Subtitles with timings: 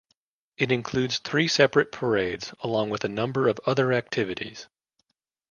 [0.57, 4.67] It includes three separate parades, along with a number of other activities.